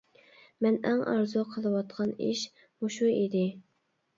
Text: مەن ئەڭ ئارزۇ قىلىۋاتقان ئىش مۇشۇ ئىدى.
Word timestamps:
مەن 0.65 0.77
ئەڭ 0.91 1.03
ئارزۇ 1.11 1.45
قىلىۋاتقان 1.51 2.15
ئىش 2.29 2.43
مۇشۇ 2.63 3.11
ئىدى. 3.21 3.45